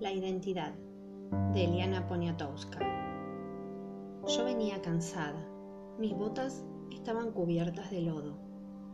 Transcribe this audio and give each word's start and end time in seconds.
La 0.00 0.12
identidad 0.12 0.74
de 1.52 1.64
Eliana 1.64 2.06
Poniatowska. 2.06 2.78
Yo 4.26 4.44
venía 4.44 4.80
cansada. 4.82 5.44
Mis 5.98 6.14
botas 6.16 6.64
estaban 6.92 7.32
cubiertas 7.32 7.90
de 7.90 8.02
lodo 8.02 8.38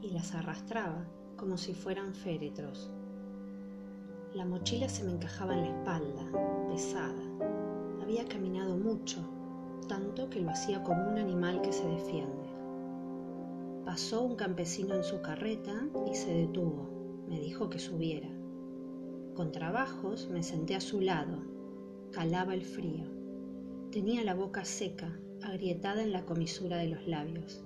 y 0.01 0.11
las 0.11 0.35
arrastraba 0.35 1.05
como 1.37 1.57
si 1.57 1.75
fueran 1.75 2.15
féretros. 2.15 2.91
La 4.35 4.47
mochila 4.47 4.89
se 4.89 5.05
me 5.05 5.13
encajaba 5.13 5.55
en 5.55 5.63
la 5.63 5.69
espalda, 5.69 6.67
pesada. 6.69 7.23
Había 8.01 8.27
caminado 8.27 8.77
mucho, 8.77 9.19
tanto 9.89 10.31
que 10.31 10.41
lo 10.41 10.51
hacía 10.51 10.83
como 10.83 11.07
un 11.11 11.19
animal 11.19 11.61
que 11.61 11.73
se 11.73 11.87
defiende. 11.87 12.52
Pasó 13.93 14.23
un 14.23 14.37
campesino 14.37 14.95
en 14.95 15.05
su 15.05 15.21
carreta 15.21 15.87
y 16.11 16.15
se 16.15 16.33
detuvo. 16.33 17.27
Me 17.29 17.39
dijo 17.39 17.69
que 17.69 17.79
subiera. 17.79 18.31
Con 19.35 19.53
trabajos 19.53 20.31
me 20.31 20.43
senté 20.43 20.75
a 20.75 20.81
su 20.81 21.03
lado. 21.03 21.43
Calaba 22.11 22.55
el 22.55 22.65
frío. 22.65 23.05
Tenía 23.91 24.25
la 24.25 24.33
boca 24.33 24.65
seca, 24.65 25.15
agrietada 25.43 26.03
en 26.03 26.11
la 26.11 26.25
comisura 26.25 26.79
de 26.79 26.89
los 26.89 27.07
labios. 27.07 27.63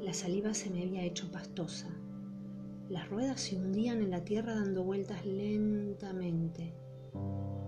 La 0.00 0.14
saliva 0.14 0.54
se 0.54 0.70
me 0.70 0.84
había 0.84 1.02
hecho 1.02 1.32
pastosa. 1.32 1.88
Las 2.88 3.10
ruedas 3.10 3.40
se 3.40 3.56
hundían 3.56 4.02
en 4.02 4.12
la 4.12 4.22
tierra 4.22 4.54
dando 4.54 4.84
vueltas 4.84 5.26
lentamente. 5.26 6.76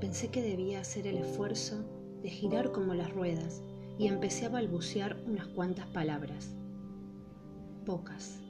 Pensé 0.01 0.28
que 0.28 0.40
debía 0.40 0.82
hacer 0.82 1.09
el 1.09 1.16
esfuerzo 1.16 1.84
de 2.23 2.30
girar 2.30 2.70
como 2.70 2.95
las 2.95 3.12
ruedas 3.12 3.64
y 3.98 4.06
empecé 4.06 4.46
a 4.46 4.51
balbucear 4.51 5.20
unas 5.26 5.48
cuantas 5.48 5.88
palabras. 5.88 6.56
Pocas. 7.86 8.40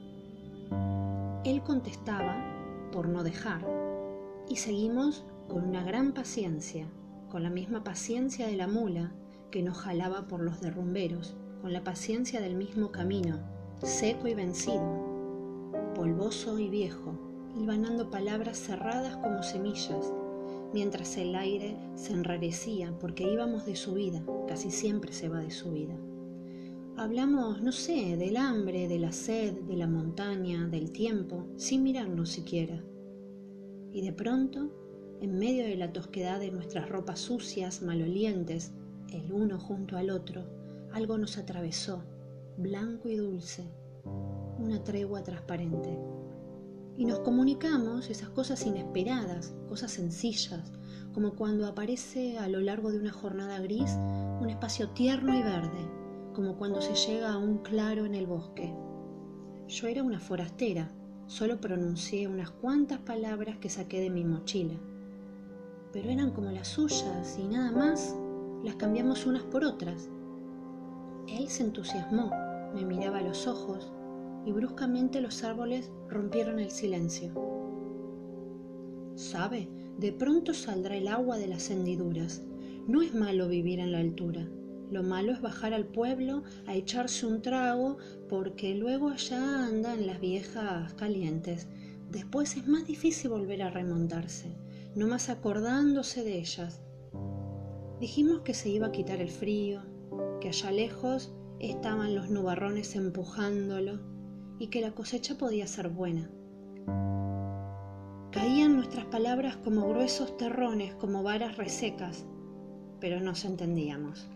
Él 1.45 1.61
contestaba 1.61 2.35
por 2.91 3.07
no 3.07 3.23
dejar 3.23 3.63
y 4.49 4.55
seguimos 4.55 5.23
con 5.47 5.63
una 5.63 5.83
gran 5.83 6.13
paciencia, 6.13 6.87
con 7.29 7.43
la 7.43 7.51
misma 7.51 7.83
paciencia 7.83 8.47
de 8.47 8.57
la 8.57 8.67
mula 8.67 9.11
que 9.51 9.61
nos 9.61 9.77
jalaba 9.77 10.27
por 10.27 10.41
los 10.41 10.59
derrumberos, 10.59 11.35
con 11.61 11.71
la 11.71 11.83
paciencia 11.83 12.41
del 12.41 12.55
mismo 12.55 12.91
camino, 12.91 13.37
seco 13.83 14.27
y 14.27 14.33
vencido, 14.33 14.81
polvoso 15.93 16.57
y 16.57 16.67
viejo, 16.69 17.13
hilvanando 17.55 18.09
palabras 18.09 18.57
cerradas 18.57 19.17
como 19.17 19.43
semillas, 19.43 20.11
mientras 20.73 21.15
el 21.15 21.35
aire 21.35 21.77
se 21.93 22.13
enrarecía 22.13 22.91
porque 22.99 23.31
íbamos 23.31 23.67
de 23.67 23.75
subida, 23.75 24.23
casi 24.47 24.71
siempre 24.71 25.13
se 25.13 25.29
va 25.29 25.41
de 25.41 25.51
subida. 25.51 25.95
Hablamos, 26.97 27.61
no 27.61 27.71
sé, 27.71 28.17
del 28.17 28.37
hambre, 28.37 28.87
de 28.87 28.99
la 28.99 29.11
sed, 29.11 29.53
de 29.53 29.77
la 29.77 29.87
montaña, 29.87 30.67
del 30.67 30.91
tiempo, 30.91 31.47
sin 31.55 31.83
mirarnos 31.83 32.29
siquiera 32.29 32.83
y 33.97 34.01
de 34.01 34.13
pronto, 34.13 34.69
en 35.21 35.39
medio 35.39 35.63
de 35.63 35.75
la 35.75 35.91
tosquedad 35.91 36.39
de 36.39 36.51
nuestras 36.51 36.87
ropas 36.87 37.19
sucias, 37.19 37.81
malolientes, 37.81 38.73
el 39.11 39.33
uno 39.33 39.59
junto 39.59 39.97
al 39.97 40.11
otro, 40.11 40.45
algo 40.91 41.17
nos 41.17 41.39
atravesó, 41.39 42.03
blanco 42.57 43.09
y 43.09 43.15
dulce, 43.15 43.63
una 44.59 44.83
tregua 44.83 45.23
transparente. 45.23 45.97
Y 46.95 47.05
nos 47.05 47.19
comunicamos 47.21 48.11
esas 48.11 48.29
cosas 48.29 48.65
inesperadas, 48.67 49.55
cosas 49.67 49.91
sencillas, 49.91 50.71
como 51.13 51.35
cuando 51.35 51.65
aparece 51.65 52.37
a 52.37 52.47
lo 52.47 52.59
largo 52.59 52.91
de 52.91 52.99
una 52.99 53.11
jornada 53.11 53.59
gris 53.59 53.97
un 54.39 54.49
espacio 54.51 54.89
tierno 54.89 55.35
y 55.35 55.41
verde, 55.41 55.96
como 56.37 56.55
cuando 56.55 56.81
se 56.81 56.93
llega 56.93 57.33
a 57.33 57.37
un 57.39 57.57
claro 57.57 58.05
en 58.05 58.13
el 58.13 58.27
bosque. 58.27 58.71
Yo 59.67 59.87
era 59.87 60.03
una 60.03 60.19
forastera, 60.19 60.87
Solo 61.27 61.59
pronuncié 61.59 62.25
unas 62.29 62.51
cuantas 62.51 62.99
palabras 62.99 63.57
que 63.57 63.69
saqué 63.69 63.99
de 63.99 64.09
mi 64.09 64.23
mochila, 64.23 64.75
pero 65.91 66.09
eran 66.09 66.31
como 66.31 66.51
las 66.51 66.69
suyas 66.69 67.37
y 67.37 67.49
nada 67.49 67.69
más 67.69 68.15
las 68.63 68.75
cambiamos 68.75 69.25
unas 69.25 69.43
por 69.43 69.65
otras. 69.65 70.09
Él 71.27 71.49
se 71.49 71.63
entusiasmó, 71.63 72.31
me 72.73 72.85
miraba 72.85 73.17
a 73.17 73.23
los 73.23 73.45
ojos 73.45 73.91
y 74.45 74.53
bruscamente 74.53 75.19
los 75.19 75.43
árboles 75.43 75.91
rompieron 76.07 76.61
el 76.61 76.71
silencio. 76.71 77.33
¿Sabe? 79.15 79.67
De 79.97 80.13
pronto 80.13 80.53
saldrá 80.53 80.95
el 80.95 81.09
agua 81.09 81.37
de 81.37 81.47
las 81.47 81.69
hendiduras. 81.69 82.41
No 82.87 83.01
es 83.01 83.13
malo 83.13 83.49
vivir 83.49 83.79
en 83.79 83.91
la 83.91 83.99
altura. 83.99 84.47
Lo 84.89 85.03
malo 85.03 85.33
es 85.33 85.41
bajar 85.41 85.73
al 85.73 85.85
pueblo 85.85 86.43
a 86.65 86.75
echarse 86.75 87.25
un 87.25 87.41
trago 87.41 87.97
porque 88.29 88.73
luego 88.73 89.09
allá 89.09 89.65
andan 89.65 90.07
las 90.07 90.21
viejas 90.21 90.93
calientes. 90.93 91.67
Después 92.09 92.55
es 92.55 92.67
más 92.67 92.87
difícil 92.87 93.29
volver 93.31 93.63
a 93.63 93.69
remontarse, 93.69 94.55
no 94.95 95.07
más 95.07 95.29
acordándose 95.29 96.23
de 96.23 96.39
ellas. 96.39 96.81
Dijimos 97.99 98.41
que 98.41 98.53
se 98.53 98.69
iba 98.69 98.87
a 98.87 98.91
quitar 98.91 99.19
el 99.19 99.29
frío, 99.29 99.81
que 100.39 100.49
allá 100.49 100.71
lejos 100.71 101.33
estaban 101.59 102.15
los 102.15 102.29
nubarrones 102.29 102.95
empujándolo 102.95 103.99
y 104.59 104.67
que 104.67 104.81
la 104.81 104.91
cosecha 104.91 105.37
podía 105.37 105.67
ser 105.67 105.89
buena. 105.89 106.31
Caían 108.31 108.75
nuestras 108.75 109.05
palabras 109.05 109.57
como 109.57 109.89
gruesos 109.89 110.37
terrones, 110.37 110.93
como 110.95 111.23
varas 111.23 111.57
resecas, 111.57 112.25
pero 113.01 113.19
nos 113.19 113.43
entendíamos. 113.43 114.27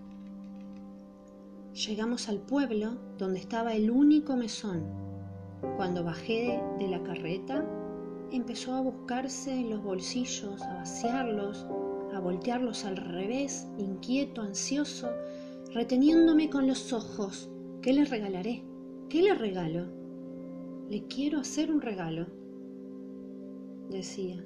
Llegamos 1.74 2.28
al 2.28 2.42
pueblo 2.42 2.98
donde 3.18 3.40
estaba 3.40 3.74
el 3.74 3.92
único 3.92 4.36
mesón. 4.36 4.84
Cuando 5.78 6.04
bajé 6.04 6.62
de 6.78 6.88
la 6.90 7.02
carreta, 7.02 7.66
empezó 8.30 8.74
a 8.74 8.82
buscarse 8.82 9.54
en 9.54 9.70
los 9.70 9.82
bolsillos, 9.82 10.62
a 10.64 10.74
vaciarlos, 10.74 11.66
a 12.14 12.20
voltearlos 12.20 12.84
al 12.84 12.98
revés, 12.98 13.70
inquieto, 13.78 14.42
ansioso, 14.42 15.08
reteniéndome 15.74 16.50
con 16.50 16.68
los 16.68 16.92
ojos. 16.92 17.50
¿Qué 17.82 17.94
le 17.94 18.04
regalaré? 18.04 18.66
¿Qué 19.08 19.22
le 19.22 19.34
regalo? 19.34 19.86
Le 20.90 21.08
quiero 21.08 21.40
hacer 21.40 21.72
un 21.72 21.80
regalo, 21.80 22.28
decía. 23.90 24.46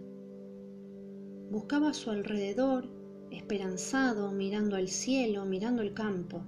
Buscaba 1.49 1.89
a 1.89 1.93
su 1.95 2.11
alrededor, 2.11 2.87
esperanzado, 3.31 4.31
mirando 4.31 4.75
al 4.75 4.89
cielo, 4.89 5.45
mirando 5.45 5.81
el 5.81 5.95
campo 5.95 6.43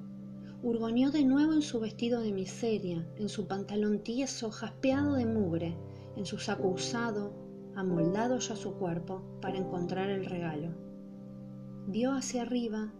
hurgoneó 0.62 1.12
de 1.12 1.24
nuevo 1.24 1.54
en 1.54 1.62
su 1.62 1.80
vestido 1.80 2.22
de 2.22 2.32
miseria, 2.32 3.08
en 3.18 3.30
su 3.30 3.48
pantalón 3.48 4.00
tieso, 4.00 4.52
jaspeado 4.52 5.14
de 5.14 5.26
mugre, 5.26 5.78
en 6.16 6.26
su 6.26 6.38
saco 6.38 6.70
usado, 6.70 7.34
amoldado 7.76 8.40
ya 8.40 8.56
su 8.56 8.74
cuerpo 8.74 9.22
para 9.42 9.58
encontrar 9.58 10.10
el 10.10 10.26
regalo. 10.26 10.74
Vio 11.88 12.12
hacia 12.12 12.42
arriba 12.42 12.94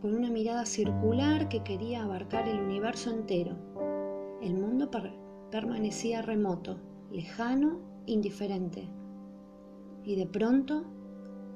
con 0.00 0.14
una 0.14 0.30
mirada 0.30 0.66
circular 0.66 1.48
que 1.48 1.64
quería 1.64 2.04
abarcar 2.04 2.46
el 2.48 2.60
universo 2.60 3.10
entero. 3.10 3.56
El 4.42 4.54
mundo 4.54 4.90
permanecía 5.50 6.22
remoto, 6.22 6.78
lejano, 7.10 7.80
indiferente. 8.06 8.88
Y 10.04 10.14
de 10.16 10.26
pronto 10.26 10.84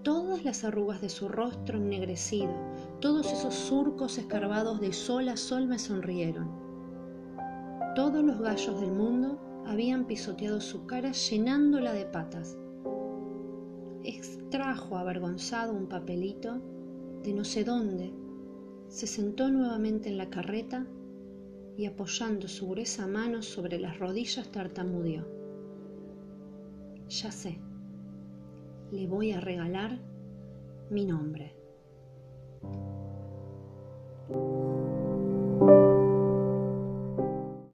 Todas 0.03 0.47
las 0.47 0.65
arrugas 0.65 1.03
de 1.03 1.11
su 1.11 1.29
rostro 1.29 1.77
ennegrecido, 1.77 2.55
todos 3.01 3.33
esos 3.33 3.55
surcos 3.55 4.19
escarbados 4.19 4.81
de 4.81 4.93
sol 4.93 5.29
a 5.29 5.37
sol 5.37 5.67
me 5.67 5.79
sonrieron. 5.79 6.51
Todos 7.95 8.23
los 8.23 8.41
gallos 8.41 8.81
del 8.81 8.93
mundo 8.93 9.39
habían 9.67 10.07
pisoteado 10.07 10.61
su 10.61 10.87
cara 10.87 11.13
llenándola 11.13 11.93
de 11.93 12.07
patas. 12.07 12.57
Extrajo 14.05 14.97
avergonzado 14.97 15.73
un 15.73 15.89
papelito 15.89 16.61
de 17.23 17.33
no 17.33 17.45
sé 17.45 17.65
dónde, 17.65 18.13
se 18.89 19.07
sentó 19.07 19.51
nuevamente 19.51 20.09
en 20.09 20.19
la 20.19 20.31
carreta 20.31 20.87
y 21.77 21.87
apoyando 21.87 22.49
su 22.49 22.69
gruesa 22.69 23.07
mano 23.07 23.43
sobre 23.43 23.79
las 23.79 23.99
rodillas 23.99 24.51
tartamudeó. 24.51 25.27
Ya 27.09 27.31
sé 27.31 27.61
le 28.91 29.07
voy 29.07 29.33
a 29.33 29.41
regalar 29.41 30.01
mi 30.91 31.05
nombre. 31.05 31.60
Thank 32.63 32.75
you. 34.31 34.80